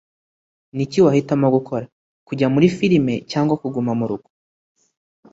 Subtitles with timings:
[0.75, 1.85] Niki wahitamo gukora,
[2.27, 4.27] kujya muri firime cyangwa kuguma murugo?